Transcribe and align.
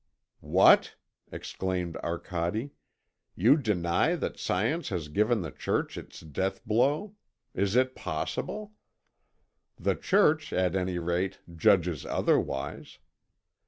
"What!" 0.55 0.95
exclaimed 1.31 1.95
Arcade, 1.97 2.71
"you 3.35 3.55
deny 3.55 4.15
that 4.15 4.39
Science 4.39 4.89
has 4.89 5.09
given 5.09 5.41
the 5.43 5.51
Church 5.51 5.95
its 5.95 6.21
death 6.21 6.65
blow? 6.65 7.13
Is 7.53 7.75
it 7.75 7.93
possible? 7.93 8.73
The 9.77 9.93
Church, 9.93 10.53
at 10.53 10.75
any 10.75 10.97
rate, 10.97 11.41
judges 11.55 12.03
otherwise. 12.03 12.97